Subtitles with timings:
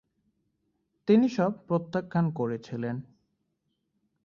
[1.07, 2.95] তিনি সব প্রত্যাখ্যান করেছিলেন।